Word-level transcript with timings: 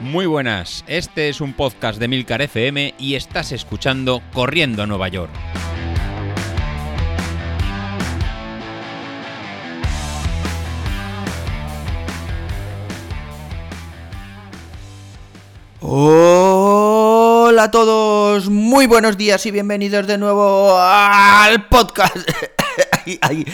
Muy 0.00 0.24
buenas, 0.24 0.82
este 0.86 1.28
es 1.28 1.42
un 1.42 1.52
podcast 1.52 1.98
de 1.98 2.08
Milcar 2.08 2.40
FM 2.40 2.94
y 2.98 3.16
estás 3.16 3.52
escuchando 3.52 4.22
Corriendo 4.32 4.82
a 4.82 4.86
Nueva 4.86 5.08
York. 5.08 5.30
Hola 15.80 17.64
a 17.64 17.70
todos, 17.70 18.48
muy 18.48 18.86
buenos 18.86 19.18
días 19.18 19.44
y 19.44 19.50
bienvenidos 19.50 20.06
de 20.06 20.16
nuevo 20.16 20.78
al 20.78 21.68
podcast. 21.68 22.16
Ay, 23.04 23.18
ay, 23.22 23.44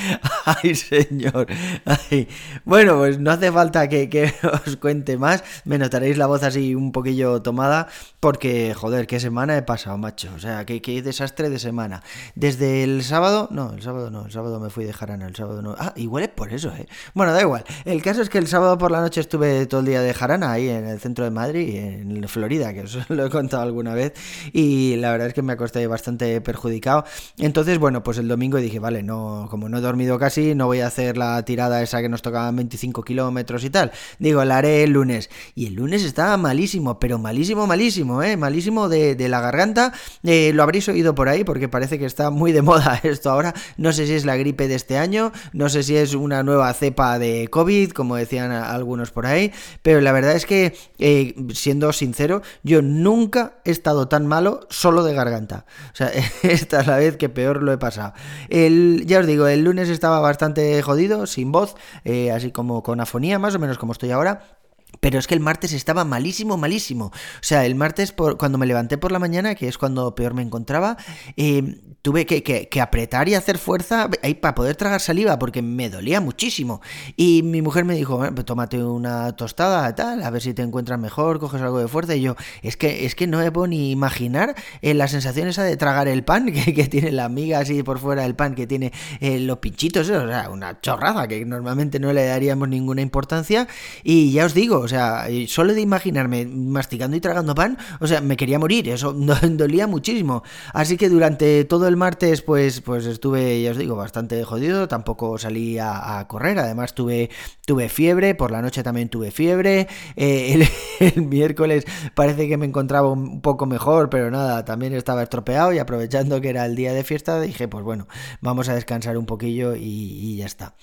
ay, 0.45 0.75
señor. 0.75 1.47
Ay. 1.85 2.29
Bueno, 2.65 2.97
pues 2.97 3.19
no 3.19 3.31
hace 3.31 3.53
falta 3.53 3.89
que, 3.89 4.09
que, 4.09 4.33
os 4.67 4.77
cuente 4.77 5.17
más. 5.17 5.45
Me 5.65 5.79
notaréis 5.79 6.19
la 6.19 6.27
voz 6.27 6.43
así 6.43 6.75
un 6.75 6.93
poquillo 6.93 7.43
tomada. 7.43 7.89
Porque, 8.21 8.75
joder, 8.75 9.07
qué 9.07 9.21
semana 9.21 9.57
he 9.57 9.63
pasado, 9.63 9.99
macho. 9.99 10.31
O 10.35 10.39
sea, 10.39 10.65
qué, 10.65 10.81
qué 10.83 11.03
desastre 11.03 11.51
de 11.51 11.59
semana. 11.59 12.03
Desde 12.35 12.83
el 12.83 13.03
sábado. 13.03 13.49
No, 13.51 13.73
el 13.73 13.83
sábado 13.83 14.11
no. 14.11 14.27
El 14.27 14.33
sábado 14.33 14.61
me 14.61 14.71
fui 14.71 14.85
de 14.85 14.93
jarana. 14.93 15.27
El 15.27 15.37
sábado 15.37 15.63
no. 15.63 15.75
Ah, 15.79 15.93
igual 15.97 16.25
es 16.25 16.31
por 16.31 16.53
eso, 16.53 16.73
¿eh? 16.77 16.87
Bueno, 17.15 17.33
da 17.33 17.41
igual. 17.41 17.65
El 17.85 18.03
caso 18.03 18.23
es 18.23 18.29
que 18.29 18.39
el 18.39 18.47
sábado 18.47 18.79
por 18.79 18.91
la 18.91 19.01
noche 19.01 19.21
estuve 19.21 19.67
todo 19.67 19.81
el 19.81 19.87
día 19.87 20.01
de 20.01 20.15
jarana 20.15 20.53
ahí 20.53 20.69
en 20.69 20.87
el 20.87 21.01
centro 21.01 21.25
de 21.25 21.31
Madrid, 21.31 21.77
en 21.77 22.29
Florida, 22.29 22.73
que 22.73 22.83
os 22.83 22.99
lo 23.11 23.27
he 23.27 23.31
contado 23.31 23.63
alguna 23.63 23.95
vez. 23.95 24.15
Y 24.53 24.97
la 24.97 25.11
verdad 25.11 25.29
es 25.29 25.35
que 25.35 25.43
me 25.43 25.53
acosté 25.53 25.87
bastante 25.87 26.41
perjudicado. 26.41 27.05
Entonces, 27.39 27.79
bueno, 27.79 28.03
pues 28.03 28.19
el 28.19 28.29
domingo 28.29 28.59
dije, 28.59 28.79
vale, 28.79 29.03
no, 29.03 29.36
como 29.51 29.69
no 29.69 29.79
he 29.79 29.81
dormido 29.81 30.19
casi, 30.19 30.55
no 30.55 30.67
voy 30.67 30.81
a 30.81 30.87
hacer 30.87 31.17
la 31.17 31.43
tirada 31.45 31.83
esa 31.83 32.01
que 32.01 32.09
nos 32.09 32.23
tocaban 32.23 32.57
25 32.57 33.03
kilómetros 33.03 33.65
y 33.65 33.71
tal. 33.71 33.93
Digo, 34.19 34.45
la 34.45 34.59
haré 34.59 34.85
el 34.85 34.91
lunes. 34.91 35.31
Y 35.55 35.67
el 35.67 35.75
lunes 35.75 36.03
estaba 36.05 36.37
malísimo, 36.37 36.99
pero 36.99 37.19
malísimo, 37.19 37.67
malísimo, 37.67 38.23
¿eh? 38.23 38.37
Malísimo 38.37 38.89
de, 38.89 39.29
la 39.29 39.41
garganta. 39.41 39.93
Eh, 40.23 40.53
lo 40.55 40.63
habréis 40.63 40.89
oído 40.89 41.15
por 41.15 41.29
ahí 41.29 41.45
porque 41.45 41.69
parece 41.69 41.99
que 41.99 42.07
está 42.07 42.31
muy 42.31 42.53
de 42.53 42.63
moda 42.63 43.01
esto 43.03 43.31
ahora. 43.31 43.55
No 43.77 43.93
sé 43.93 44.07
si 44.07 44.15
es 44.15 44.25
la 44.25 44.37
gripe 44.37 44.69
de 44.69 44.75
este 44.75 44.99
año, 44.99 45.33
no 45.53 45.69
sé 45.69 45.83
si 45.83 45.97
es 45.97 46.15
una 46.15 46.43
nueva 46.43 46.73
cepa 46.75 47.19
de 47.19 47.49
COVID, 47.49 47.91
como 47.91 48.17
decían 48.17 48.51
algunos 48.53 49.11
por 49.11 49.27
ahí, 49.27 49.53
pero 49.83 50.01
la 50.01 50.13
verdad 50.13 50.33
es 50.33 50.47
que, 50.47 50.77
eh, 50.99 51.35
siendo 51.53 51.93
sincero, 51.93 52.43
yo 52.63 52.83
nunca 52.83 53.59
he 53.65 53.71
estado 53.71 54.09
tan 54.09 54.27
malo 54.27 54.67
solo 54.71 55.05
de 55.05 55.15
garganta. 55.15 55.67
O 55.93 55.97
sea, 55.97 56.11
esta 56.43 56.81
es 56.81 56.87
la 56.87 56.97
vez 56.97 57.17
que 57.17 57.29
peor 57.29 57.63
lo 57.63 57.73
he 57.73 57.79
pasado. 57.79 58.15
El, 58.49 59.05
ya 59.07 59.21
os 59.21 59.26
digo, 59.27 59.49
el 59.49 59.65
lunes 59.65 59.89
estaba 59.89 60.21
bastante 60.21 60.81
jodido, 60.83 61.27
sin 61.27 61.53
voz, 61.53 61.75
eh, 62.05 62.31
así 62.31 62.53
como 62.53 62.83
con 62.83 63.01
afonía, 63.01 63.39
más 63.39 63.55
o 63.55 63.59
menos 63.59 63.79
como 63.79 63.93
estoy 63.93 64.11
ahora. 64.11 64.56
Pero 65.01 65.19
es 65.19 65.27
que 65.27 65.35
el 65.35 65.41
martes 65.41 65.73
estaba 65.73 66.05
malísimo, 66.05 66.57
malísimo. 66.57 67.07
O 67.07 67.13
sea, 67.43 67.65
el 67.67 67.75
martes, 67.75 68.13
por, 68.13 68.39
cuando 68.39 68.59
me 68.59 68.67
levanté 68.67 68.99
por 68.99 69.13
la 69.13 69.19
mañana, 69.19 69.55
que 69.55 69.69
es 69.69 69.79
cuando 69.79 70.15
peor 70.15 70.35
me 70.35 70.43
encontraba, 70.43 70.97
eh, 71.37 71.81
tuve 72.03 72.25
que, 72.25 72.81
apretar 72.81 73.29
y 73.29 73.35
hacer 73.35 73.59
fuerza 73.59 74.09
ahí 74.23 74.35
para 74.35 74.55
poder 74.55 74.77
tragar 74.77 75.01
saliva, 75.01 75.39
porque 75.39 75.61
me 75.61 75.91
dolía 75.91 76.21
muchísimo. 76.21 76.81
Y 77.17 77.43
mi 77.43 77.63
mujer 77.63 77.85
me 77.85 77.95
dijo, 77.95 78.19
pues 78.33 78.47
tómate 78.47 78.83
una 78.83 79.35
tostada, 79.35 79.93
tal, 79.95 80.23
a 80.23 80.31
ver 80.31 80.41
si 80.41 80.55
te 80.55 80.63
encuentras 80.63 80.99
mejor, 81.01 81.41
coges 81.41 81.61
algo 81.63 81.79
de 81.79 81.89
fuerza. 81.89 82.15
Y 82.15 82.23
yo, 82.23 82.37
es 82.63 82.77
que, 82.77 83.07
es 83.07 83.15
que 83.15 83.27
no 83.27 83.39
me 83.39 83.51
puedo 83.51 83.67
ni 83.67 83.91
imaginar 83.91 84.55
eh, 84.83 84.95
la 84.95 85.09
sensación 85.09 85.49
esa 85.49 85.65
de 85.65 85.77
tragar 85.77 86.07
el 86.09 86.25
pan, 86.25 86.53
que, 86.53 86.87
tiene 86.87 87.11
la 87.11 87.29
miga 87.29 87.59
así 87.59 87.83
por 87.83 87.99
fuera 87.99 88.23
del 88.23 88.37
pan, 88.37 88.55
que 88.55 88.67
tiene 88.67 88.93
eh, 89.21 89.41
los 89.41 89.59
pinchitos, 89.59 90.09
o 90.09 90.29
sea, 90.29 90.49
una 90.51 90.81
chorrada 90.81 91.27
que 91.27 91.45
normalmente 91.45 91.99
no 91.99 92.13
le 92.13 92.25
daríamos 92.27 92.69
ninguna 92.69 93.03
importancia. 93.03 93.67
Y 94.05 94.31
ya 94.31 94.47
os 94.47 94.55
digo, 94.55 94.76
o 94.81 94.89
sea, 94.89 95.27
solo 95.49 95.75
de 95.75 95.81
imaginarme 95.81 96.47
masticando 96.47 97.17
y 97.17 97.21
tragando 97.21 97.55
pan, 97.55 97.79
o 98.01 98.07
sea, 98.07 98.21
me 98.21 98.37
quería 98.37 98.59
morir, 98.59 98.89
eso 98.89 99.13
dolía 99.51 99.87
muchísimo. 99.87 100.43
Así 100.73 100.97
que 100.97 101.09
durante 101.09 101.65
todo 101.65 101.89
el 101.89 101.97
martes, 101.97 102.43
pues, 102.43 102.81
pues 102.81 103.07
estuve, 103.07 103.63
ya 103.63 103.71
os 103.71 103.77
digo, 103.77 103.97
bastante 103.97 104.43
jodido, 104.45 104.89
tampoco 104.89 105.39
salí 105.39 105.79
a, 105.79 106.25
correr, 106.29 106.59
además 106.59 106.95
tuve, 106.95 107.31
tuve 107.67 107.89
fiebre, 107.89 108.35
por 108.35 108.51
la 108.51 108.63
noche 108.63 108.83
también 108.83 109.09
tuve 109.09 109.31
fiebre, 109.31 109.89
eh, 110.17 110.69
el, 111.01 111.23
miércoles 111.27 111.85
parece 112.15 112.49
que 112.49 112.57
me 112.57 112.67
encontraba 112.67 113.11
un 113.11 113.41
poco 113.41 113.67
mejor, 113.67 114.11
pero 114.11 114.31
nada, 114.31 114.65
también 114.65 114.95
estaba 114.95 115.23
estropeado 115.23 115.73
y 115.73 115.79
aprovechando 115.79 116.41
que 116.41 116.51
era 116.51 116.67
el 116.67 116.77
día 116.77 116.93
de 116.93 117.05
fiesta, 117.05 117.41
dije, 117.41 117.69
pues 117.69 117.85
bueno, 117.85 118.07
vamos 118.41 118.69
a 118.69 118.75
descansar 118.75 119.19
un 119.19 119.27
poquillo 119.27 119.75
y 119.77 120.37
ya 120.37 120.47
está. 120.47 120.75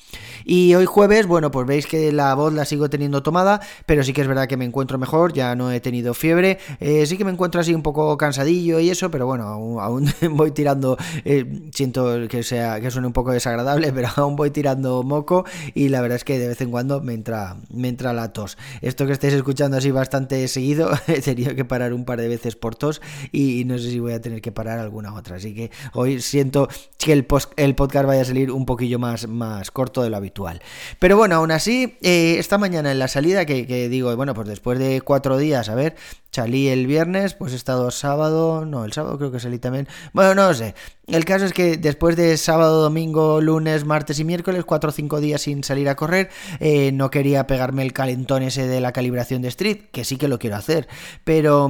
Y 0.45 0.75
hoy 0.75 0.85
jueves, 0.85 1.27
bueno, 1.27 1.51
pues 1.51 1.65
veis 1.67 1.87
que 1.87 2.11
la 2.11 2.33
voz 2.35 2.53
la 2.53 2.65
sigo 2.65 2.89
teniendo 2.89 3.23
tomada, 3.23 3.61
pero 3.85 4.03
sí 4.03 4.13
que 4.13 4.21
es 4.21 4.27
verdad 4.27 4.47
que 4.47 4.57
me 4.57 4.65
encuentro 4.65 4.97
mejor, 4.97 5.33
ya 5.33 5.55
no 5.55 5.71
he 5.71 5.79
tenido 5.79 6.13
fiebre, 6.13 6.59
eh, 6.79 7.05
sí 7.05 7.17
que 7.17 7.25
me 7.25 7.31
encuentro 7.31 7.61
así 7.61 7.73
un 7.73 7.81
poco 7.81 8.17
cansadillo 8.17 8.79
y 8.79 8.89
eso, 8.89 9.11
pero 9.11 9.25
bueno, 9.25 9.43
aún, 9.45 10.05
voy 10.31 10.51
tirando, 10.51 10.97
eh, 11.25 11.69
siento 11.73 12.27
que 12.27 12.43
sea 12.43 12.79
que 12.79 12.91
suene 12.91 13.07
un 13.07 13.13
poco 13.13 13.31
desagradable, 13.31 13.91
pero 13.93 14.09
aún 14.15 14.35
voy 14.35 14.51
tirando 14.51 15.03
moco 15.03 15.45
y 15.73 15.89
la 15.89 16.01
verdad 16.01 16.17
es 16.17 16.23
que 16.23 16.39
de 16.39 16.47
vez 16.47 16.61
en 16.61 16.71
cuando 16.71 17.01
me 17.01 17.13
entra, 17.13 17.57
me 17.69 17.87
entra 17.87 18.13
la 18.13 18.33
tos. 18.33 18.57
Esto 18.81 19.05
que 19.05 19.13
estáis 19.13 19.33
escuchando 19.33 19.77
así 19.77 19.91
bastante 19.91 20.47
seguido, 20.47 20.91
he 21.07 21.21
tenido 21.21 21.55
que 21.55 21.65
parar 21.65 21.93
un 21.93 22.05
par 22.05 22.19
de 22.19 22.27
veces 22.27 22.55
por 22.55 22.75
tos 22.75 23.01
y, 23.31 23.63
no 23.65 23.77
sé 23.77 23.89
si 23.91 23.99
voy 23.99 24.13
a 24.13 24.21
tener 24.21 24.41
que 24.41 24.51
parar 24.51 24.79
alguna 24.79 25.13
otra, 25.13 25.37
así 25.37 25.53
que 25.53 25.71
hoy 25.93 26.21
siento 26.21 26.67
que 26.97 27.13
el, 27.13 27.25
post, 27.25 27.51
el 27.57 27.75
podcast 27.75 28.05
vaya 28.05 28.21
a 28.21 28.25
salir 28.25 28.51
un 28.51 28.65
poquillo 28.65 28.99
más, 28.99 29.27
más 29.27 29.71
corto 29.71 30.03
de 30.03 30.09
lo 30.09 30.17
habitual. 30.17 30.61
Pero 30.99 31.17
bueno, 31.17 31.35
aún 31.35 31.51
así, 31.51 31.97
eh, 32.01 32.35
esta 32.39 32.57
mañana 32.57 32.91
en 32.91 32.99
la 32.99 33.07
salida 33.07 33.45
que 33.45 33.65
digo, 33.89 34.15
bueno, 34.15 34.33
pues 34.33 34.47
después 34.47 34.79
de 34.79 35.01
cuatro 35.01 35.37
días, 35.37 35.69
a 35.69 35.75
ver, 35.75 35.95
salí 36.31 36.67
el 36.67 36.87
viernes, 36.87 37.33
pues 37.33 37.53
he 37.53 37.55
estado 37.55 37.91
sábado, 37.91 38.65
no, 38.65 38.85
el 38.85 38.93
sábado 38.93 39.17
creo 39.17 39.31
que 39.31 39.39
salí 39.39 39.59
también, 39.59 39.87
bueno, 40.13 40.35
no 40.35 40.53
sé, 40.53 40.75
el 41.07 41.25
caso 41.25 41.45
es 41.45 41.53
que 41.53 41.77
después 41.77 42.15
de 42.15 42.37
sábado, 42.37 42.81
domingo, 42.81 43.41
lunes, 43.41 43.85
martes 43.85 44.19
y 44.19 44.23
miércoles, 44.23 44.63
cuatro 44.65 44.89
o 44.89 44.93
cinco 44.93 45.19
días 45.19 45.41
sin 45.41 45.63
salir 45.63 45.89
a 45.89 45.95
correr, 45.95 46.29
eh, 46.59 46.91
no 46.91 47.11
quería 47.11 47.47
pegarme 47.47 47.83
el 47.83 47.93
calentón 47.93 48.43
ese 48.43 48.67
de 48.67 48.81
la 48.81 48.91
calibración 48.91 49.41
de 49.41 49.49
street, 49.49 49.89
que 49.91 50.03
sí 50.03 50.17
que 50.17 50.27
lo 50.27 50.39
quiero 50.39 50.55
hacer, 50.55 50.87
pero 51.23 51.69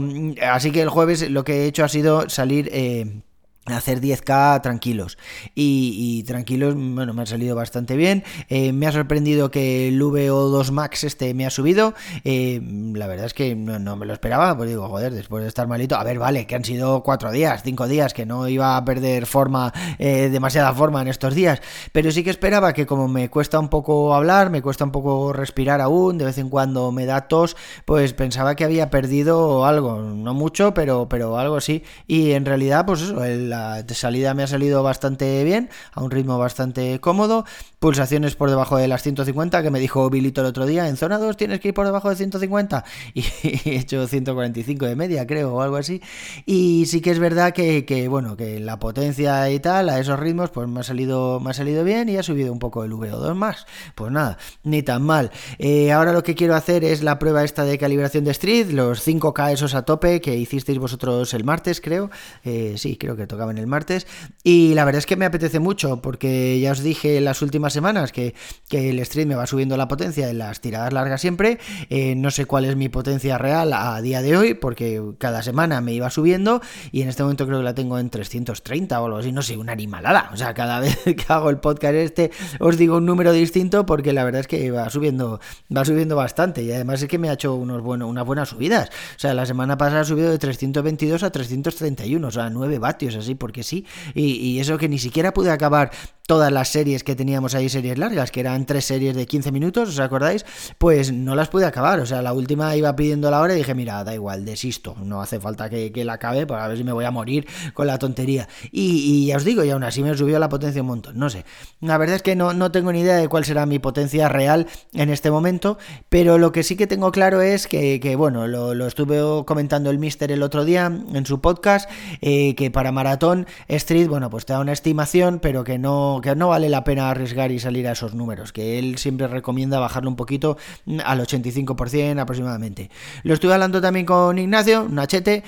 así 0.49 0.71
que 0.71 0.81
el 0.81 0.89
jueves 0.89 1.29
lo 1.29 1.43
que 1.43 1.63
he 1.63 1.65
hecho 1.65 1.83
ha 1.83 1.89
sido 1.89 2.29
salir... 2.29 2.69
Eh, 2.71 3.21
hacer 3.65 4.01
10k 4.01 4.61
tranquilos. 4.61 5.17
Y, 5.55 5.95
y, 5.97 6.23
tranquilos 6.23 6.75
bueno 6.75 7.13
me 7.13 7.21
ha 7.21 7.25
salido 7.25 7.55
bastante 7.55 7.95
bien. 7.95 8.23
Eh, 8.49 8.73
me 8.73 8.87
ha 8.87 8.91
sorprendido 8.91 9.51
que 9.51 9.87
el 9.87 10.01
VO2 10.01 10.71
Max 10.71 11.03
este 11.03 11.33
me 11.33 11.45
ha 11.45 11.49
subido. 11.49 11.93
Eh, 12.25 12.61
la 12.93 13.07
verdad 13.07 13.27
es 13.27 13.33
que 13.33 13.55
no, 13.55 13.79
no, 13.79 13.95
me 13.95 14.05
lo 14.05 14.13
esperaba 14.13 14.57
pues 14.57 14.69
digo 14.69 14.87
joder 14.89 15.13
después 15.13 15.43
de 15.43 15.47
estar 15.47 15.67
malito 15.67 15.95
a 15.95 16.03
ver 16.03 16.19
vale 16.19 16.45
que 16.45 16.55
han 16.55 16.65
sido 16.65 17.03
cuatro 17.03 17.31
días 17.31 17.61
cinco 17.63 17.87
días 17.87 18.13
que 18.13 18.25
no 18.25 18.47
iba 18.47 18.75
a 18.75 18.85
perder 18.85 19.25
forma 19.25 19.73
eh, 19.97 20.29
demasiada 20.29 20.73
forma 20.73 21.01
en 21.01 21.07
estos 21.07 21.33
días. 21.33 21.61
Pero 21.91 22.11
sí 22.11 22.23
que 22.23 22.29
esperaba 22.29 22.73
que 22.73 22.85
como 22.85 23.07
me 23.07 23.29
cuesta 23.29 23.59
un 23.59 23.69
poco 23.69 24.13
hablar 24.13 24.49
me 24.49 24.61
cuesta 24.61 24.83
un 24.83 24.91
poco 24.91 25.31
respirar 25.31 25.79
aún 25.79 26.17
de 26.17 26.25
vez 26.25 26.37
en 26.37 26.49
cuando 26.49 26.91
me 26.91 27.05
da 27.05 27.27
tos 27.27 27.55
pues 27.85 28.13
pensaba 28.13 28.55
que 28.55 28.65
había 28.65 28.89
perdido 28.89 29.65
algo. 29.65 30.01
No 30.01 30.33
mucho 30.33 30.73
pero 30.73 31.07
pero 31.07 31.37
algo 31.37 31.61
sí. 31.61 31.83
Y 32.07 32.31
en 32.31 32.45
realidad 32.45 32.85
pues 32.85 33.01
eso 33.01 33.23
el 33.23 33.52
la 33.53 33.83
salida 33.93 34.33
me 34.33 34.43
ha 34.43 34.47
salido 34.47 34.81
bastante 34.83 35.43
bien, 35.43 35.69
a 35.91 36.01
un 36.01 36.11
ritmo 36.11 36.37
bastante 36.37 36.99
cómodo. 36.99 37.45
Pulsaciones 37.83 38.37
por 38.37 38.49
debajo 38.49 38.77
de 38.77 38.87
las 38.87 39.03
150, 39.03 39.61
que 39.61 39.69
me 39.69 39.77
dijo 39.77 40.09
Bilito 40.09 40.39
el 40.39 40.47
otro 40.47 40.65
día, 40.65 40.87
en 40.87 40.95
zona 40.95 41.17
2 41.17 41.35
tienes 41.35 41.59
que 41.59 41.67
ir 41.67 41.73
por 41.73 41.85
debajo 41.85 42.09
de 42.09 42.15
150. 42.15 42.85
Y 43.13 43.25
he 43.65 43.75
hecho 43.75 44.07
145 44.07 44.85
de 44.85 44.95
media, 44.95 45.27
creo, 45.27 45.53
o 45.53 45.61
algo 45.61 45.75
así. 45.75 46.01
Y 46.45 46.85
sí 46.85 47.01
que 47.01 47.11
es 47.11 47.19
verdad 47.19 47.51
que, 47.51 48.07
bueno, 48.09 48.37
que 48.37 48.61
la 48.61 48.79
potencia 48.79 49.51
y 49.51 49.59
tal, 49.59 49.89
a 49.89 49.99
esos 49.99 50.17
ritmos, 50.17 50.49
pues 50.49 50.69
me 50.69 50.79
ha 50.79 50.83
salido, 50.83 51.41
me 51.41 51.49
ha 51.49 51.53
salido 51.53 51.83
bien 51.83 52.07
y 52.07 52.15
ha 52.15 52.23
subido 52.23 52.53
un 52.53 52.59
poco 52.59 52.85
el 52.85 52.93
VO2 52.93 53.35
más. 53.35 53.65
Pues 53.95 54.13
nada, 54.13 54.37
ni 54.63 54.81
tan 54.81 55.01
mal. 55.03 55.31
Eh, 55.59 55.91
ahora 55.91 56.13
lo 56.13 56.23
que 56.23 56.35
quiero 56.35 56.55
hacer 56.55 56.85
es 56.85 57.03
la 57.03 57.19
prueba 57.19 57.43
esta 57.43 57.65
de 57.65 57.77
calibración 57.77 58.23
de 58.23 58.31
Street, 58.31 58.71
los 58.71 59.05
5K 59.05 59.51
esos 59.51 59.75
a 59.75 59.81
tope 59.81 60.21
que 60.21 60.37
hicisteis 60.37 60.79
vosotros 60.79 61.33
el 61.33 61.43
martes, 61.43 61.81
creo. 61.81 62.09
Eh, 62.45 62.75
sí, 62.77 62.95
creo 62.95 63.17
que 63.17 63.27
toca 63.27 63.43
en 63.51 63.57
el 63.57 63.67
martes. 63.67 64.07
Y 64.41 64.73
la 64.73 64.85
verdad 64.85 64.99
es 64.99 65.05
que 65.05 65.17
me 65.17 65.25
apetece 65.25 65.59
mucho, 65.59 66.01
porque 66.01 66.61
ya 66.61 66.71
os 66.71 66.79
dije 66.79 67.19
las 67.19 67.41
últimas 67.41 67.72
semanas 67.73 68.11
que, 68.11 68.35
que 68.69 68.89
el 68.89 69.03
stream 69.05 69.29
me 69.29 69.35
va 69.35 69.47
subiendo 69.47 69.77
la 69.77 69.87
potencia 69.87 70.29
en 70.29 70.37
las 70.37 70.61
tiradas 70.61 70.93
largas 70.93 71.21
siempre. 71.21 71.59
Eh, 71.89 72.15
no 72.15 72.31
sé 72.31 72.45
cuál 72.45 72.65
es 72.65 72.75
mi 72.75 72.89
potencia 72.89 73.37
real 73.37 73.73
a 73.73 74.01
día 74.01 74.21
de 74.21 74.37
hoy, 74.37 74.53
porque 74.53 75.01
cada 75.17 75.43
semana 75.43 75.81
me 75.81 75.93
iba 75.93 76.09
subiendo 76.09 76.61
y 76.91 77.01
en 77.01 77.09
este 77.09 77.23
momento 77.23 77.45
creo 77.45 77.59
que 77.59 77.65
la 77.65 77.75
tengo 77.75 77.99
en 77.99 78.09
330 78.09 79.01
o 79.01 79.05
algo 79.05 79.17
así, 79.17 79.31
no 79.31 79.41
sé, 79.41 79.57
una 79.57 79.73
animalada. 79.73 80.29
O 80.33 80.37
sea, 80.37 80.53
cada 80.53 80.79
vez 80.81 80.97
que 81.03 81.25
hago 81.27 81.49
el 81.49 81.57
podcast 81.57 81.95
este 81.95 82.31
os 82.59 82.77
digo 82.77 82.97
un 82.97 83.05
número 83.05 83.31
distinto 83.31 83.85
porque 83.85 84.13
la 84.13 84.23
verdad 84.23 84.41
es 84.41 84.47
que 84.47 84.71
va 84.71 84.89
subiendo, 84.89 85.39
va 85.75 85.85
subiendo 85.85 86.15
bastante 86.15 86.63
y 86.63 86.71
además 86.71 87.01
es 87.01 87.07
que 87.07 87.17
me 87.17 87.29
ha 87.29 87.33
hecho 87.33 87.55
unos 87.55 87.81
buenos, 87.81 88.09
unas 88.09 88.25
buenas 88.25 88.49
subidas. 88.49 88.89
O 88.89 89.19
sea, 89.19 89.33
la 89.33 89.45
semana 89.45 89.77
pasada 89.77 90.01
ha 90.01 90.05
subido 90.05 90.31
de 90.31 90.37
322 90.37 91.23
a 91.23 91.31
331, 91.31 92.27
o 92.27 92.31
sea, 92.31 92.49
9 92.49 92.79
vatios 92.79 93.15
así 93.15 93.35
porque 93.35 93.63
sí. 93.63 93.85
Y, 94.13 94.35
y, 94.35 94.59
eso 94.59 94.77
que 94.77 94.87
ni 94.87 94.99
siquiera 94.99 95.33
pude 95.33 95.51
acabar 95.51 95.91
todas 96.25 96.53
las 96.53 96.69
series 96.69 97.03
que 97.03 97.15
teníamos 97.15 97.53
ahí, 97.53 97.67
series 97.67 97.97
largas, 97.97 98.31
que 98.31 98.39
eran 98.39 98.65
tres 98.65 98.85
series 98.85 99.13
de 99.13 99.25
15 99.25 99.51
minutos, 99.51 99.89
¿os 99.89 99.99
acordáis? 99.99 100.45
Pues 100.77 101.11
no 101.11 101.35
las 101.35 101.49
pude 101.49 101.65
acabar, 101.65 101.99
o 101.99 102.05
sea, 102.05 102.21
la 102.21 102.31
última 102.31 102.73
iba 102.77 102.95
pidiendo 102.95 103.29
la 103.29 103.41
hora 103.41 103.53
y 103.53 103.57
dije, 103.57 103.75
mira, 103.75 104.01
da 104.05 104.13
igual, 104.13 104.45
desisto, 104.45 104.95
no 105.03 105.21
hace 105.21 105.41
falta 105.41 105.69
que, 105.69 105.91
la 106.05 106.13
acabe, 106.13 106.47
para 106.47 106.67
ver 106.67 106.77
si 106.77 106.85
me 106.85 106.93
voy 106.93 107.03
a 107.03 107.11
morir 107.11 107.45
con 107.73 107.87
la 107.87 107.97
tontería. 107.97 108.47
Y, 108.71 109.25
ya 109.27 109.37
os 109.37 109.43
digo, 109.43 109.65
y 109.65 109.69
aún 109.69 109.83
así 109.83 110.01
me 110.01 110.15
subió 110.15 110.39
la 110.39 110.47
potencia 110.47 110.81
un 110.81 110.87
montón, 110.87 111.17
no 111.17 111.29
sé. 111.29 111.43
La 111.81 111.97
verdad 111.97 112.15
es 112.15 112.21
que 112.21 112.37
no, 112.37 112.53
no 112.53 112.71
tengo 112.71 112.93
ni 112.93 113.01
idea 113.01 113.17
de 113.17 113.27
cuál 113.27 113.43
será 113.43 113.65
mi 113.65 113.79
potencia 113.79 114.29
real 114.29 114.67
en 114.93 115.09
este 115.09 115.29
momento, 115.29 115.77
pero 116.07 116.37
lo 116.37 116.53
que 116.53 116.63
sí 116.63 116.77
que 116.77 116.87
tengo 116.87 117.11
claro 117.11 117.41
es 117.41 117.67
que, 117.67 118.15
bueno, 118.17 118.47
lo, 118.47 118.87
estuve 118.87 119.43
comentando 119.45 119.89
el 119.89 119.99
Mister 119.99 120.31
el 120.31 120.41
otro 120.41 120.63
día 120.63 120.85
en 120.85 121.25
su 121.25 121.41
podcast, 121.41 121.89
eh, 122.21 122.55
que 122.55 122.71
para 122.71 122.93
Maratón 122.93 123.45
Street, 123.67 124.07
bueno, 124.07 124.29
pues 124.29 124.45
te 124.45 124.53
da 124.53 124.59
una 124.59 124.71
estimación, 124.71 125.39
pero 125.39 125.65
que 125.65 125.77
no, 125.77 126.13
que 126.23 126.35
no 126.35 126.47
vale 126.47 126.69
la 126.69 126.83
pena 126.83 127.11
arriesgar 127.11 127.51
y 127.51 127.59
salir 127.59 127.87
a 127.87 127.91
esos 127.91 128.15
números, 128.15 128.51
que 128.51 128.79
él 128.79 128.97
siempre 128.97 129.27
recomienda 129.27 129.79
bajarlo 129.79 130.09
un 130.09 130.15
poquito 130.15 130.57
al 131.05 131.19
85% 131.19 132.19
aproximadamente. 132.19 132.89
Lo 133.21 133.35
estuve 133.35 133.53
hablando 133.53 133.79
también 133.79 134.07
con 134.07 134.39
Ignacio, 134.39 134.87
Nachete, 134.89 135.43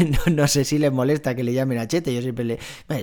no, 0.26 0.32
no 0.32 0.48
sé 0.48 0.64
si 0.64 0.78
le 0.78 0.90
molesta 0.90 1.34
que 1.34 1.44
le 1.44 1.52
llamen 1.52 1.78
Nachete, 1.78 2.14
yo 2.14 2.22
siempre 2.22 2.44
le, 2.44 2.58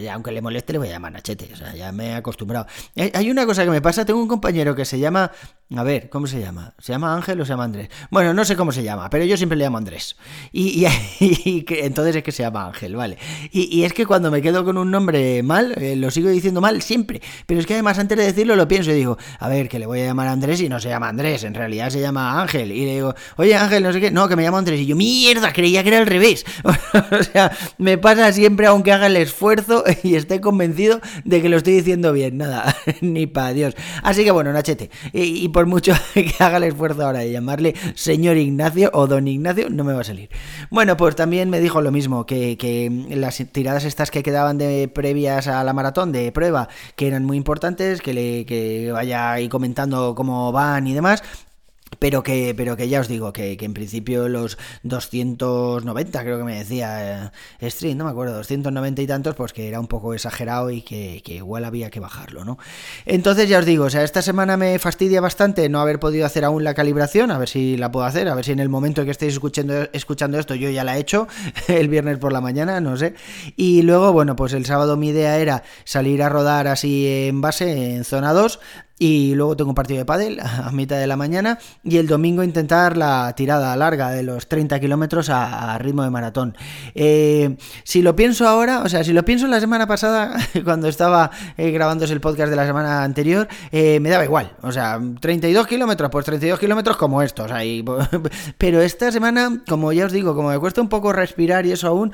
aunque 0.10 0.32
le 0.32 0.42
moleste 0.42 0.74
le 0.74 0.80
voy 0.80 0.88
a 0.90 0.92
llamar 0.92 1.12
Nachete, 1.12 1.50
o 1.54 1.56
sea, 1.56 1.74
ya 1.76 1.92
me 1.92 2.08
he 2.08 2.14
acostumbrado. 2.14 2.68
Hay 3.14 3.30
una 3.30 3.46
cosa 3.46 3.64
que 3.64 3.72
me 3.72 3.82
pasa, 3.82 4.06
tengo 4.06 4.22
un 4.22 4.28
compañero 4.28 4.76
que 4.76 4.86
se 4.86 5.00
llama 5.00 5.32
a 5.76 5.84
ver, 5.84 6.10
¿cómo 6.10 6.28
se 6.28 6.40
llama? 6.40 6.74
¿Se 6.80 6.94
llama 6.94 7.14
Ángel 7.14 7.42
o 7.42 7.46
se 7.46 7.50
llama 7.50 7.66
Andrés? 7.66 7.90
Bueno, 8.10 8.34
no 8.34 8.46
sé 8.46 8.56
cómo 8.56 8.72
se 8.72 8.84
llama, 8.84 9.10
pero 9.10 9.26
yo 9.26 9.36
siempre 9.36 9.58
le 9.58 9.66
llamo 9.66 9.78
Andrés. 9.78 10.16
Y, 10.54 10.86
entonces 11.20 12.16
es 12.16 12.24
que 12.24 12.32
se 12.32 12.44
llama 12.44 12.68
Ángel, 12.68 12.96
vale. 12.96 13.18
Y, 13.52 13.84
es 13.84 13.92
que 13.92 14.06
cuando 14.06 14.32
me 14.32 14.42
quedo 14.42 14.64
con 14.64 14.78
un 14.78 14.90
nombre 14.90 15.44
mal, 15.44 15.74
eh, 15.76 15.98
lo 15.98 16.10
sigo 16.10 16.30
diciendo 16.30 16.62
mal 16.62 16.82
siempre. 16.82 17.22
Pero 17.46 17.60
es 17.60 17.66
que 17.66 17.74
además 17.74 18.00
antes 18.00 18.18
de 18.18 18.24
decirlo 18.24 18.56
lo 18.56 18.66
pienso 18.70 18.92
y 18.92 18.94
digo, 18.94 19.18
a 19.40 19.50
ver, 19.50 19.68
que 19.68 19.78
le 19.78 19.86
voy 19.86 20.00
a 20.00 20.06
llamar 20.06 20.30
Andrés 20.30 20.62
y 20.62 20.70
no 20.70 20.80
se 20.80 20.88
llama 20.88 21.10
Andrés, 21.10 21.44
en 21.44 21.54
realidad 21.54 21.90
se 21.90 22.00
llama 22.00 22.42
Ángel. 22.42 22.72
Y 22.72 22.86
le 22.86 22.94
digo, 22.94 23.14
oye 23.36 23.54
Ángel, 23.58 23.84
no 23.84 23.92
sé 23.92 24.00
qué, 24.00 24.10
no, 24.10 24.30
que 24.30 24.38
me 24.38 24.44
llamo 24.44 24.58
Andrés. 24.58 24.80
Y 24.80 24.86
yo, 24.86 24.96
mierda, 24.96 25.52
creía 25.52 25.84
que 25.84 25.90
era 25.90 25.98
al 25.98 26.08
revés. 26.08 26.46
o 27.12 27.24
sea, 27.24 27.52
me 27.78 27.98
pasa 27.98 28.32
siempre 28.32 28.68
aunque 28.68 28.92
haga 28.92 29.08
el 29.08 29.18
esfuerzo 29.18 29.84
y 30.04 30.16
esté 30.16 30.42
convencido 30.42 31.00
de 31.26 31.42
que 31.42 31.50
lo 31.50 31.58
estoy 31.58 31.74
diciendo 31.74 32.14
bien. 32.14 32.38
Nada, 32.38 32.76
ni 33.02 33.28
para 33.28 33.54
Dios. 33.54 33.76
Así 34.04 34.24
que 34.24 34.32
bueno, 34.32 34.52
Nachete. 34.54 34.90
y 35.14 35.48
por 35.50 35.66
mucho 35.66 35.94
que 36.14 36.34
haga 36.40 36.58
el 36.58 36.64
esfuerzo 36.64 37.06
ahora 37.06 37.20
de 37.20 37.32
llamarle 37.32 37.76
señor 37.96 38.38
Ignacio 38.38 38.90
o 38.94 39.08
don 39.08 39.28
Ignacio, 39.28 39.70
no 39.70 39.84
me 39.84 39.94
va 39.94 40.02
a 40.02 40.04
salir. 40.04 40.30
Bueno, 40.70 40.98
pues 40.98 41.16
también 41.16 41.50
me 41.50 41.60
dijo 41.60 41.82
lo 41.82 41.92
mismo, 41.92 42.26
que, 42.26 43.06
las 43.10 43.38
tiradas 43.52 43.86
estas 43.86 44.12
que 44.12 44.24
quedaban 44.24 44.58
de 44.58 44.88
previas 44.88 45.48
a 45.48 45.64
la 45.64 45.74
maratón 45.74 46.12
de 46.12 46.32
prueba, 46.32 46.70
que 46.96 47.08
eran 47.08 47.26
muy 47.26 47.38
importantes, 47.38 48.02
que 48.02 48.14
le 48.14 48.46
que 48.46 48.92
vaya 48.92 49.34
ahí 49.34 49.50
comentando 49.50 50.16
cómo 50.16 50.52
van 50.52 50.88
y 50.88 50.94
demás, 50.94 51.24
pero 52.00 52.24
que, 52.24 52.54
pero 52.56 52.76
que 52.78 52.90
ya 52.90 53.00
os 53.00 53.08
digo, 53.08 53.34
que, 53.34 53.58
en 53.60 53.74
principio 53.74 54.30
los 54.30 54.58
290, 54.84 56.24
creo 56.24 56.38
que 56.38 56.44
me 56.44 56.58
decía 56.58 57.32
eh, 57.60 57.72
Stream, 57.72 57.98
no 57.98 58.06
me 58.06 58.12
acuerdo, 58.12 58.36
290 58.36 59.02
y 59.02 59.08
tantos, 59.08 59.36
pues 59.36 59.54
que 59.54 59.68
era 59.68 59.80
un 59.80 59.88
poco 59.88 60.14
exagerado 60.14 60.70
y 60.70 60.82
que, 60.82 61.22
igual 61.26 61.66
había 61.66 61.90
que 61.90 62.00
bajarlo, 62.00 62.46
¿no? 62.46 62.58
Entonces 63.06 63.50
ya 63.50 63.60
os 63.60 63.66
digo, 63.66 63.86
o 63.86 63.90
sea, 63.90 64.04
esta 64.04 64.22
semana 64.22 64.58
me 64.58 64.78
fastidia 64.80 65.22
bastante 65.22 65.70
no 65.70 65.80
haber 65.80 66.00
podido 66.00 66.26
hacer 66.26 66.46
aún 66.46 66.64
la 66.64 66.74
calibración, 66.74 67.32
a 67.32 67.38
ver 67.38 67.50
si 67.50 67.78
la 67.78 67.92
puedo 67.92 68.06
hacer, 68.06 68.28
a 68.28 68.36
ver 68.36 68.46
si 68.46 68.52
en 68.52 68.60
el 68.60 68.70
momento 68.70 69.06
que 69.06 69.12
estéis 69.12 69.34
escuchando, 69.34 69.88
escuchando 69.94 70.40
esto 70.40 70.56
yo 70.56 70.70
ya 70.70 70.84
la 70.84 70.98
he 70.98 71.00
hecho, 71.00 71.28
el 71.68 71.88
viernes 71.88 72.18
por 72.18 72.32
la 72.32 72.42
mañana, 72.42 72.80
no 72.82 72.98
sé. 72.98 73.16
Y 73.56 73.82
luego, 73.82 74.14
bueno, 74.14 74.36
pues 74.36 74.54
el 74.54 74.66
sábado 74.66 74.98
mi 74.98 75.10
idea 75.10 75.38
era 75.38 75.64
salir 75.84 76.22
a 76.22 76.30
rodar 76.30 76.68
así 76.68 77.08
en 77.08 77.42
base, 77.42 77.96
en 77.96 78.04
zona 78.04 78.34
2, 78.34 78.60
y 79.00 79.36
luego 79.36 79.56
tengo 79.56 79.72
un 79.72 79.76
partido 79.76 80.00
de 80.00 80.06
pádel 80.06 80.40
a 80.42 80.72
mitad 80.72 80.98
de 80.98 81.08
la 81.08 81.16
mañana 81.16 81.60
y 81.84 81.98
el 81.98 82.08
domingo 82.08 82.44
intentar 82.44 82.98
la 82.98 83.34
tirada 83.36 83.76
larga 83.76 84.10
de 84.10 84.24
los 84.24 84.48
30 84.48 84.80
kilómetros 84.80 85.30
a, 85.30 85.78
ritmo 85.78 86.04
de 86.04 86.10
maratón. 86.10 86.56
Eh, 86.96 87.58
si 87.84 88.02
lo 88.02 88.16
pienso 88.16 88.48
ahora, 88.48 88.82
o 88.82 88.90
sea, 88.90 89.04
si 89.04 89.14
lo 89.14 89.24
pienso 89.24 89.48
la 89.48 89.60
semana 89.60 89.86
pasada, 89.86 90.36
cuando 90.64 90.88
estaba 90.88 91.30
eh, 91.58 91.72
grabándose 91.72 92.14
el 92.14 92.22
podcast 92.22 92.50
de 92.50 92.56
la 92.56 92.66
semana 92.66 93.04
anterior, 93.04 93.48
eh, 93.72 94.00
me 94.00 94.10
daba 94.10 94.24
igual. 94.24 94.54
O 94.62 94.72
sea, 94.72 95.00
32 95.20 95.68
kilómetros, 95.68 96.10
pues 96.10 96.26
32 96.26 96.60
kilómetros 96.60 96.98
como 96.98 97.22
estos. 97.22 97.52
Ahí. 97.58 97.84
Pero 98.58 98.82
esta 98.82 99.12
semana, 99.12 99.62
como 99.68 99.92
ya 99.92 100.06
os 100.06 100.12
digo, 100.12 100.36
como 100.36 100.50
me 100.50 100.60
cuesta 100.60 100.82
un 100.82 100.90
poco 100.90 101.14
respirar 101.14 101.66
y 101.66 101.72
eso 101.72 101.88
aún, 101.88 102.12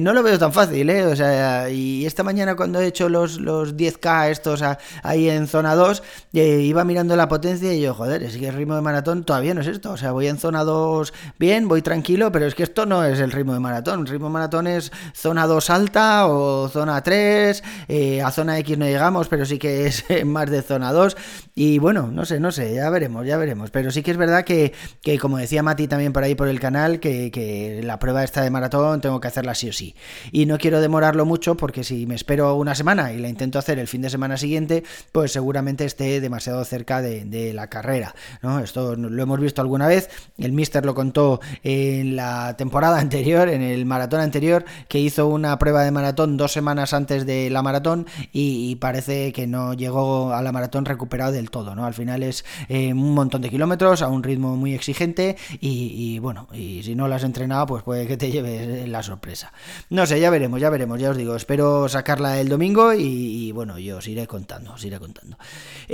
no 0.00 0.12
lo 0.12 0.22
veo 0.22 0.38
tan 0.38 0.52
fácil, 0.52 0.90
¿eh? 0.90 1.06
O 1.06 1.16
sea, 1.16 1.70
y 1.70 2.06
esta 2.06 2.22
mañana 2.22 2.56
cuando 2.56 2.80
he 2.80 2.86
hecho 2.86 3.08
los, 3.08 3.40
los 3.40 3.76
10K 3.76 4.30
estos 4.30 4.62
ahí 5.02 5.28
en 5.28 5.46
zona 5.46 5.74
2, 5.74 6.02
iba 6.32 6.84
mirando 6.84 7.16
la 7.16 7.28
potencia 7.28 7.72
y 7.72 7.80
yo, 7.80 7.94
joder, 7.94 8.22
es 8.22 8.36
que 8.36 8.48
el 8.48 8.54
ritmo 8.54 8.74
de 8.74 8.80
maratón 8.80 9.24
todavía 9.24 9.54
no 9.54 9.60
es 9.60 9.66
esto. 9.66 9.92
O 9.92 9.96
sea, 9.96 10.12
voy 10.12 10.26
en 10.26 10.38
zona 10.38 10.64
2 10.64 11.12
bien, 11.38 11.68
voy 11.68 11.82
tranquilo, 11.82 12.32
pero 12.32 12.46
es 12.46 12.54
que 12.54 12.62
esto 12.62 12.86
no 12.86 13.04
es 13.04 13.20
el 13.20 13.32
ritmo 13.32 13.52
de 13.54 13.60
maratón. 13.60 14.06
Ritmo 14.06 14.26
de 14.26 14.32
maratón 14.32 14.66
es 14.66 14.92
zona 15.14 15.46
2 15.46 15.70
alta 15.70 16.26
o 16.26 16.68
zona 16.68 17.02
3. 17.02 17.62
Eh, 17.88 18.22
a 18.22 18.30
zona 18.30 18.58
X 18.58 18.78
no 18.78 18.86
llegamos, 18.86 19.28
pero 19.28 19.44
sí 19.44 19.58
que 19.58 19.86
es 19.86 20.04
más 20.24 20.50
de 20.50 20.62
zona 20.62 20.92
2. 20.92 21.16
Y 21.54 21.78
bueno, 21.78 22.08
no 22.12 22.24
sé, 22.24 22.40
no 22.40 22.52
sé, 22.52 22.74
ya 22.74 22.88
veremos, 22.90 23.26
ya 23.26 23.36
veremos. 23.36 23.70
Pero 23.70 23.90
sí 23.90 24.02
que 24.02 24.10
es 24.10 24.16
verdad 24.16 24.44
que, 24.44 24.72
que 25.02 25.18
como 25.18 25.38
decía 25.38 25.62
Mati 25.62 25.88
también 25.88 26.12
por 26.12 26.24
ahí 26.24 26.34
por 26.34 26.48
el 26.48 26.60
canal, 26.60 27.00
que, 27.00 27.30
que 27.30 27.80
la 27.82 27.98
prueba 27.98 28.24
esta 28.24 28.42
de 28.42 28.50
maratón 28.50 29.00
tengo 29.00 29.20
que 29.20 29.28
hacerla 29.28 29.54
sí 29.54 29.68
o 29.68 29.72
sí. 29.72 29.94
Y 30.30 30.46
no 30.46 30.58
quiero 30.58 30.80
demorarlo 30.80 31.26
mucho 31.26 31.56
porque 31.56 31.84
si 31.84 32.06
me 32.06 32.14
espero 32.14 32.54
una 32.54 32.74
semana 32.74 33.12
y 33.12 33.18
la 33.18 33.28
intento 33.28 33.58
hacer 33.58 33.78
el 33.78 33.88
fin 33.88 34.02
de 34.02 34.10
semana 34.10 34.36
siguiente, 34.36 34.82
pues 35.12 35.32
seguramente 35.32 35.84
esté 35.84 36.01
demasiado 36.02 36.64
cerca 36.64 37.02
de, 37.02 37.52
la 37.52 37.68
carrera. 37.68 38.14
¿no? 38.42 38.60
Esto 38.60 38.94
lo 38.96 39.22
hemos 39.22 39.40
visto 39.40 39.60
alguna 39.60 39.86
vez, 39.86 40.08
el 40.38 40.52
Mister 40.52 40.84
lo 40.84 40.94
contó 40.94 41.40
en 41.62 42.16
la 42.16 42.56
temporada 42.56 42.98
anterior, 43.00 43.48
en 43.48 43.62
el 43.62 43.84
maratón 43.86 44.20
anterior, 44.20 44.64
que 44.88 44.98
hizo 44.98 45.28
una 45.28 45.58
prueba 45.58 45.82
de 45.82 45.90
maratón 45.90 46.36
dos 46.36 46.52
semanas 46.52 46.92
antes 46.92 47.26
de 47.26 47.50
la 47.50 47.62
maratón 47.62 48.06
y, 48.32 48.76
parece 48.76 49.32
que 49.32 49.46
no 49.46 49.74
llegó 49.74 50.32
a 50.32 50.42
la 50.42 50.50
maratón 50.50 50.84
recuperado 50.84 51.32
del 51.32 51.50
todo. 51.50 51.74
¿no? 51.74 51.84
Al 51.84 51.94
final 51.94 52.22
es 52.22 52.44
eh, 52.68 52.92
un 52.92 53.14
montón 53.14 53.42
de 53.42 53.50
kilómetros 53.50 54.02
a 54.02 54.08
un 54.08 54.22
ritmo 54.22 54.56
muy 54.56 54.74
exigente 54.74 55.36
y, 55.60 56.18
bueno, 56.18 56.48
y 56.52 56.82
si 56.82 56.94
no 56.94 57.06
lo 57.06 57.14
has 57.14 57.24
entrenado, 57.24 57.66
pues 57.66 57.82
puede 57.82 58.06
que 58.06 58.16
te 58.16 58.30
lleves 58.30 58.88
la 58.88 59.02
sorpresa. 59.02 59.52
No 59.90 60.06
sé, 60.06 60.20
ya 60.20 60.30
veremos, 60.30 60.60
ya 60.60 60.70
veremos, 60.70 61.00
ya 61.00 61.10
os 61.10 61.16
digo, 61.16 61.36
espero 61.36 61.88
sacarla 61.88 62.40
el 62.40 62.48
domingo 62.48 62.92
y, 62.92 63.52
bueno, 63.52 63.78
yo 63.78 63.98
os 63.98 64.08
iré 64.08 64.26
contando, 64.26 64.72
os 64.72 64.84
iré 64.84 64.98
contando. 64.98 65.36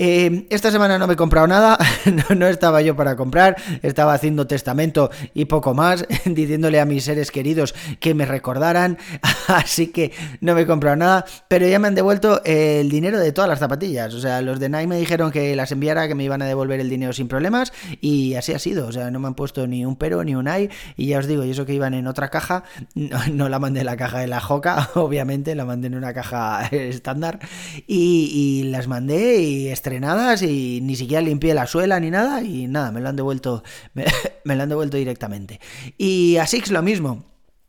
Eh, 0.00 0.47
esta 0.50 0.71
semana 0.71 0.97
no 0.97 1.09
me 1.09 1.15
he 1.15 1.17
comprado 1.17 1.49
nada, 1.49 1.77
no, 2.37 2.47
estaba 2.47 2.83
yo 2.83 2.95
para 2.95 3.17
comprar, 3.17 3.56
estaba 3.83 4.15
haciendo 4.15 4.47
testamento 4.47 5.11
y 5.35 5.47
poco 5.47 5.75
más, 5.75 6.07
diciéndole 6.25 6.78
a 6.78 6.85
mis 6.85 7.02
seres 7.02 7.33
queridos 7.33 7.75
que 7.99 8.14
me 8.14 8.25
recordaran, 8.25 8.97
así 9.49 9.88
que 9.88 10.12
no 10.40 10.55
me 10.55 10.61
he 10.61 10.67
comprado 10.67 10.95
nada, 10.95 11.25
pero 11.49 11.67
ya 11.67 11.81
me 11.81 11.88
han 11.88 11.97
devuelto 11.97 12.40
el 12.45 12.88
dinero 12.88 13.19
de 13.19 13.33
todas 13.33 13.50
las 13.50 13.59
zapatillas, 13.59 14.14
o 14.14 14.21
sea, 14.21 14.40
los 14.40 14.61
de 14.61 14.69
Nike 14.69 14.87
me 14.87 14.99
dijeron 14.99 15.33
que 15.33 15.57
las 15.57 15.73
enviara, 15.73 16.07
que 16.07 16.14
me 16.14 16.23
iban 16.23 16.43
a 16.43 16.47
devolver 16.47 16.78
el 16.78 16.88
dinero 16.88 17.12
sin 17.12 17.26
problemas 17.26 17.73
y 18.00 18.35
así 18.35 18.52
ha 18.52 18.61
sido, 18.61 18.87
o 18.87 18.93
sea, 18.93 19.11
no 19.11 19.19
me 19.19 19.26
han 19.26 19.35
puesto 19.35 19.67
ni 19.67 19.85
un 19.85 19.97
pero 19.97 20.23
ni 20.23 20.37
un 20.37 20.47
ay 20.47 20.71
y 20.97 21.07
ya 21.07 21.19
os 21.19 21.26
digo, 21.26 21.43
y 21.43 21.50
eso 21.50 21.67
que 21.67 21.75
iban 21.75 21.95
en 21.95 22.07
otra 22.07 22.28
caja, 22.28 22.62
no, 22.95 23.49
la 23.49 23.59
mandé 23.59 23.81
en 23.81 23.87
la 23.87 23.97
caja 23.97 24.21
de 24.21 24.28
la 24.28 24.38
Joca, 24.38 24.90
obviamente, 24.95 25.57
la 25.57 25.64
mandé 25.64 25.88
en 25.88 25.97
una 25.97 26.14
caja 26.14 26.69
estándar 26.71 27.40
y, 27.88 28.62
las 28.69 28.87
mandé 28.87 29.40
y 29.40 29.69
estrenadas 29.88 30.42
y 30.42 30.80
ni 30.83 30.97
siquiera 30.97 31.23
limpié 31.23 31.54
la 31.54 31.66
suela 31.66 31.99
ni 31.99 32.11
nada 32.11 32.42
y 32.42 32.66
nada, 32.66 32.92
me 32.92 33.00
lo 33.00 33.09
han 33.09 33.16
devuelto, 33.16 33.62
me, 33.95 34.04
me 34.45 34.54
lo 34.54 34.62
han 34.62 34.68
devuelto 34.68 34.97
directamente. 34.97 35.61
Y 35.97 36.37
a 36.37 36.47
Six 36.47 36.71
lo 36.71 36.83
mismo. 36.83 37.25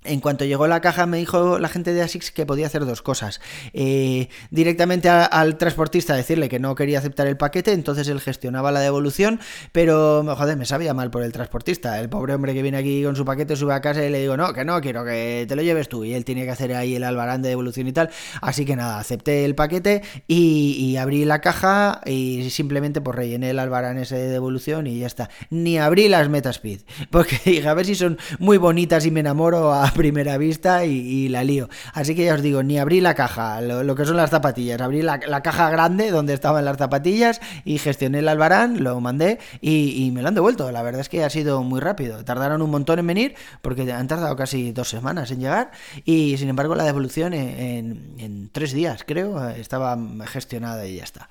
En 0.05 0.21
cuanto 0.21 0.45
llegó 0.45 0.65
la 0.65 0.79
caja 0.79 1.05
me 1.05 1.17
dijo 1.17 1.59
la 1.59 1.67
gente 1.67 1.93
de 1.93 2.01
ASICS 2.01 2.31
que 2.31 2.45
podía 2.45 2.67
hacer 2.67 2.85
dos 2.85 3.01
cosas. 3.01 3.41
Eh, 3.73 4.29
directamente 4.49 5.09
al 5.09 5.57
transportista 5.57 6.15
decirle 6.15 6.47
que 6.47 6.57
no 6.57 6.73
quería 6.73 6.99
aceptar 6.99 7.27
el 7.27 7.35
paquete, 7.35 7.73
entonces 7.73 8.07
él 8.07 8.21
gestionaba 8.21 8.71
la 8.71 8.79
devolución, 8.79 9.41
pero 9.73 10.23
joder, 10.37 10.55
me 10.55 10.65
sabía 10.65 10.93
mal 10.93 11.11
por 11.11 11.21
el 11.21 11.33
transportista. 11.33 11.99
El 11.99 12.07
pobre 12.07 12.33
hombre 12.33 12.53
que 12.53 12.61
viene 12.61 12.77
aquí 12.77 13.03
con 13.03 13.17
su 13.17 13.25
paquete 13.25 13.57
sube 13.57 13.73
a 13.73 13.81
casa 13.81 14.05
y 14.05 14.09
le 14.09 14.21
digo, 14.21 14.37
no, 14.37 14.53
que 14.53 14.63
no, 14.63 14.79
quiero 14.79 15.03
que 15.03 15.45
te 15.49 15.55
lo 15.57 15.63
lleves 15.63 15.89
tú. 15.89 16.05
Y 16.05 16.13
él 16.13 16.23
tiene 16.23 16.45
que 16.45 16.51
hacer 16.51 16.73
ahí 16.73 16.95
el 16.95 17.03
albarán 17.03 17.41
de 17.41 17.49
devolución 17.49 17.85
y 17.87 17.91
tal. 17.91 18.09
Así 18.41 18.63
que 18.63 18.77
nada, 18.77 18.99
acepté 18.99 19.43
el 19.43 19.53
paquete 19.53 20.01
y, 20.29 20.95
abrí 20.95 21.25
la 21.25 21.41
caja 21.41 22.01
y 22.05 22.49
simplemente 22.51 23.01
pues 23.01 23.15
rellené 23.17 23.49
el 23.49 23.59
albarán 23.59 23.97
ese 23.97 24.15
de 24.15 24.29
devolución 24.29 24.87
y 24.87 24.99
ya 24.99 25.07
está. 25.07 25.29
Ni 25.49 25.77
abrí 25.77 26.07
las 26.07 26.29
Metaspeed, 26.29 26.81
porque 27.09 27.37
dije, 27.45 27.67
a 27.67 27.73
ver 27.73 27.85
si 27.85 27.95
son 27.95 28.17
muy 28.39 28.57
bonitas 28.57 29.05
y 29.05 29.11
me 29.11 29.19
enamoro 29.19 29.73
a 29.73 29.88
primera 29.91 30.37
vista 30.37 30.85
y, 30.85 31.27
la 31.29 31.43
lío. 31.43 31.69
Así 31.93 32.15
que 32.15 32.25
ya 32.25 32.35
os 32.35 32.41
digo, 32.41 32.63
ni 32.63 32.79
abrí 32.79 33.01
la 33.01 33.13
caja, 33.13 33.61
lo, 33.61 33.95
que 33.95 34.05
son 34.05 34.17
las 34.17 34.29
zapatillas, 34.29 34.79
abrí 34.81 35.01
la, 35.01 35.19
caja 35.41 35.69
grande 35.69 36.11
donde 36.11 36.33
estaban 36.33 36.65
las 36.65 36.77
zapatillas 36.77 37.41
y 37.65 37.77
gestioné 37.77 38.19
el 38.19 38.27
albarán, 38.27 38.83
lo 38.83 38.99
mandé 38.99 39.39
y, 39.61 40.11
me 40.13 40.21
lo 40.21 40.27
han 40.27 40.35
devuelto. 40.35 40.71
La 40.71 40.81
verdad 40.81 41.01
es 41.01 41.09
que 41.09 41.23
ha 41.23 41.29
sido 41.29 41.63
muy 41.63 41.79
rápido. 41.79 42.23
Tardaron 42.23 42.61
un 42.61 42.69
montón 42.69 42.99
en 42.99 43.07
venir 43.07 43.35
porque 43.61 43.91
han 43.91 44.07
tardado 44.07 44.35
casi 44.35 44.71
dos 44.71 44.89
semanas 44.89 45.31
en 45.31 45.39
llegar 45.39 45.71
y 46.05 46.37
sin 46.37 46.49
embargo 46.49 46.75
la 46.75 46.83
devolución 46.83 47.33
en 47.33 48.49
tres 48.51 48.73
días 48.73 49.03
creo 49.05 49.49
estaba 49.49 49.97
gestionada 50.25 50.85
y 50.87 50.97
ya 50.97 51.03
está. 51.03 51.29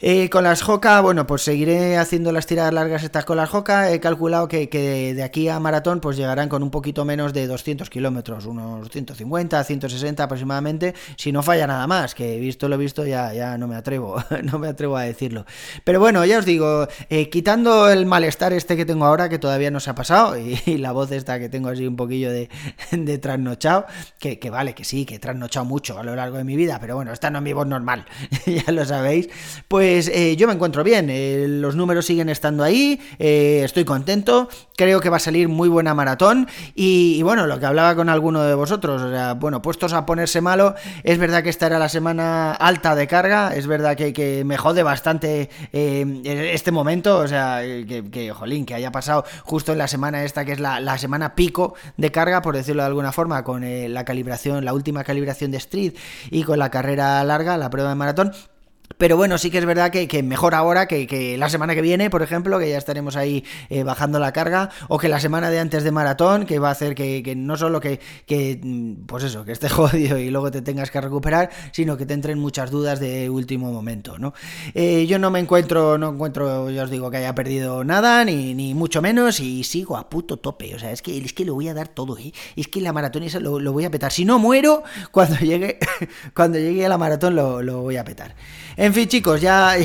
Eh, 0.00 0.30
con 0.30 0.44
las 0.44 0.62
Joca, 0.62 1.00
bueno, 1.00 1.26
pues 1.26 1.42
seguiré 1.42 1.96
haciendo 1.96 2.30
las 2.30 2.46
tiradas 2.46 2.72
largas 2.72 3.02
estas 3.02 3.24
con 3.24 3.36
las 3.36 3.50
Joca. 3.50 3.90
He 3.92 3.98
calculado 3.98 4.46
que, 4.46 4.68
de 4.68 5.22
aquí 5.24 5.48
a 5.48 5.58
maratón 5.58 5.98
pues 5.98 6.16
llegarán 6.16 6.48
con 6.48 6.62
un 6.62 6.70
poquito 6.70 7.04
menos 7.04 7.32
de 7.32 7.48
200 7.48 7.90
kilómetros, 7.90 8.46
unos 8.46 8.88
150, 8.90 9.64
160 9.64 10.22
aproximadamente, 10.22 10.94
si 11.16 11.32
no 11.32 11.42
falla 11.42 11.66
nada 11.66 11.84
más, 11.88 12.14
que 12.14 12.38
visto 12.38 12.68
lo 12.68 12.78
visto 12.78 13.04
ya, 13.04 13.34
ya 13.34 13.58
no 13.58 13.66
me 13.66 13.74
atrevo, 13.74 14.22
no 14.44 14.60
me 14.60 14.68
atrevo 14.68 14.96
a 14.96 15.02
decirlo. 15.02 15.44
Pero 15.82 15.98
bueno, 15.98 16.24
ya 16.24 16.38
os 16.38 16.44
digo, 16.44 16.86
eh, 17.10 17.28
quitando 17.28 17.90
el 17.90 18.06
malestar 18.06 18.52
este 18.52 18.76
que 18.76 18.84
tengo 18.84 19.04
ahora, 19.04 19.28
que 19.28 19.40
todavía 19.40 19.72
no 19.72 19.80
se 19.80 19.90
ha 19.90 19.96
pasado, 19.96 20.38
y, 20.38 20.60
la 20.78 20.92
voz 20.92 21.10
esta 21.10 21.40
que 21.40 21.48
tengo 21.48 21.70
así 21.70 21.88
un 21.88 21.96
poquillo 21.96 22.30
de, 22.30 22.48
de 22.92 23.18
trasnochado, 23.18 23.86
que, 24.20 24.38
vale, 24.48 24.76
que 24.76 24.84
sí, 24.84 25.04
que 25.04 25.16
he 25.16 25.18
trasnochado 25.18 25.66
mucho 25.66 25.98
a 25.98 26.04
lo 26.04 26.14
largo 26.14 26.36
de 26.36 26.44
mi 26.44 26.54
vida, 26.54 26.78
pero 26.80 26.94
bueno, 26.94 27.12
esta 27.12 27.30
no 27.30 27.38
es 27.38 27.42
mi 27.42 27.52
voz 27.52 27.66
normal, 27.66 28.06
ya 28.46 28.70
lo 28.70 28.84
sabéis, 28.84 29.28
pues 29.66 29.87
pues 29.88 30.08
eh, 30.08 30.36
yo 30.36 30.46
me 30.46 30.52
encuentro 30.52 30.84
bien, 30.84 31.08
eh, 31.08 31.46
los 31.48 31.74
números 31.74 32.04
siguen 32.04 32.28
estando 32.28 32.62
ahí, 32.62 33.00
eh, 33.18 33.62
estoy 33.64 33.86
contento, 33.86 34.50
creo 34.76 35.00
que 35.00 35.08
va 35.08 35.16
a 35.16 35.18
salir 35.18 35.48
muy 35.48 35.70
buena 35.70 35.94
maratón 35.94 36.46
y, 36.74 37.22
bueno, 37.22 37.46
lo 37.46 37.58
que 37.58 37.64
hablaba 37.64 37.96
con 37.96 38.10
alguno 38.10 38.42
de 38.42 38.54
vosotros, 38.54 39.00
o 39.00 39.10
sea, 39.10 39.32
bueno, 39.32 39.62
puestos 39.62 39.94
a 39.94 40.04
ponerse 40.04 40.42
malo, 40.42 40.74
es 41.04 41.16
verdad 41.16 41.42
que 41.42 41.48
esta 41.48 41.68
era 41.68 41.78
la 41.78 41.88
semana 41.88 42.52
alta 42.52 42.94
de 42.94 43.06
carga, 43.06 43.54
es 43.56 43.66
verdad 43.66 43.96
que, 43.96 44.42
me 44.44 44.58
jode 44.58 44.82
bastante 44.82 45.48
este 45.72 46.70
momento, 46.70 47.20
o 47.20 47.26
sea, 47.26 47.62
que, 47.62 48.30
jolín, 48.36 48.66
que 48.66 48.74
haya 48.74 48.92
pasado 48.92 49.24
justo 49.42 49.72
en 49.72 49.78
la 49.78 49.88
semana 49.88 50.22
esta, 50.22 50.44
que 50.44 50.52
es 50.52 50.60
la, 50.60 50.80
la 50.80 50.98
semana 50.98 51.34
pico 51.34 51.72
de 51.96 52.12
carga, 52.12 52.42
por 52.42 52.54
decirlo 52.54 52.82
de 52.82 52.88
alguna 52.88 53.10
forma, 53.10 53.42
con 53.42 53.64
la 53.64 54.04
calibración, 54.04 54.66
la 54.66 54.74
última 54.74 55.02
calibración 55.02 55.50
de 55.50 55.56
Street 55.56 55.94
y 56.30 56.42
con 56.42 56.58
la 56.58 56.70
carrera 56.70 57.24
larga, 57.24 57.56
la 57.56 57.70
prueba 57.70 57.88
de 57.88 57.94
maratón, 57.94 58.34
pero 58.96 59.16
bueno, 59.16 59.36
sí 59.38 59.50
que 59.50 59.58
es 59.58 59.66
verdad 59.66 59.90
que, 59.90 60.22
mejor 60.22 60.54
ahora 60.54 60.86
que, 60.86 61.36
la 61.38 61.48
semana 61.48 61.74
que 61.74 61.82
viene, 61.82 62.10
por 62.10 62.22
ejemplo, 62.22 62.58
que 62.58 62.70
ya 62.70 62.78
estaremos 62.78 63.16
ahí 63.16 63.44
eh, 63.68 63.82
bajando 63.82 64.18
la 64.18 64.32
carga, 64.32 64.70
o 64.88 64.98
que 64.98 65.08
la 65.08 65.20
semana 65.20 65.50
de 65.50 65.60
antes 65.60 65.84
de 65.84 65.92
maratón, 65.92 66.46
que 66.46 66.58
va 66.58 66.68
a 66.68 66.72
hacer 66.72 66.94
que, 66.94 67.34
no 67.36 67.56
solo 67.56 67.80
que, 67.80 68.00
mm, 68.62 69.06
pues 69.06 69.24
eso, 69.24 69.44
que 69.44 69.52
esté 69.52 69.68
jodido 69.68 70.18
y 70.18 70.30
luego 70.30 70.50
te 70.50 70.62
tengas 70.62 70.90
que 70.90 71.00
recuperar, 71.00 71.50
sino 71.72 71.96
que 71.96 72.06
te 72.06 72.14
entren 72.14 72.38
muchas 72.38 72.70
dudas 72.70 72.98
de 72.98 73.28
último 73.28 73.72
momento, 73.72 74.18
¿no? 74.18 74.32
Eh, 74.74 75.06
yo 75.06 75.18
no 75.18 75.30
me 75.30 75.38
encuentro, 75.38 75.98
no 75.98 76.10
encuentro, 76.10 76.70
ya 76.70 76.84
os 76.84 76.90
digo, 76.90 77.10
que 77.10 77.18
haya 77.18 77.34
perdido 77.34 77.84
nada, 77.84 78.24
ni, 78.24 78.54
ni 78.54 78.74
mucho 78.74 79.02
menos, 79.02 79.40
y 79.40 79.64
sigo 79.64 79.96
a 79.96 80.08
puto 80.08 80.38
tope, 80.38 80.74
o 80.74 80.78
sea, 80.78 80.92
es 80.92 81.02
que, 81.02 81.18
es 81.18 81.32
que 81.32 81.44
lo 81.44 81.54
voy 81.54 81.68
a 81.68 81.74
dar 81.74 81.88
todo, 81.88 82.18
¿eh? 82.18 82.32
Es 82.56 82.68
que 82.68 82.80
la 82.80 82.92
maratón 82.92 83.22
esa 83.22 83.38
lo, 83.38 83.72
voy 83.72 83.84
a 83.84 83.90
petar. 83.90 84.12
Si 84.12 84.24
no 84.24 84.38
muero, 84.38 84.82
cuando 85.12 85.36
llegue, 85.36 85.78
cuando 86.34 86.58
llegue 86.58 86.84
a 86.86 86.88
la 86.88 86.98
maratón 86.98 87.36
lo, 87.36 87.62
lo 87.62 87.82
voy 87.82 87.96
a 87.96 88.04
petar. 88.04 88.34
En 88.78 88.94
fin, 88.94 89.08
chicos, 89.08 89.40
ya, 89.40 89.76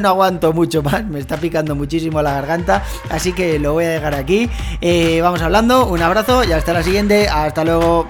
no 0.00 0.08
aguanto 0.08 0.52
mucho 0.52 0.82
más, 0.82 1.06
me 1.06 1.20
está 1.20 1.36
picando 1.36 1.76
muchísimo 1.76 2.20
la 2.20 2.34
garganta, 2.34 2.82
así 3.08 3.32
que 3.32 3.60
lo 3.60 3.74
voy 3.74 3.84
a 3.84 3.90
dejar 3.90 4.14
aquí. 4.14 4.50
Eh, 4.80 5.20
vamos 5.22 5.40
hablando, 5.40 5.86
un 5.86 6.02
abrazo 6.02 6.42
y 6.42 6.50
hasta 6.50 6.72
la 6.72 6.82
siguiente, 6.82 7.28
hasta 7.28 7.64
luego. 7.64 8.08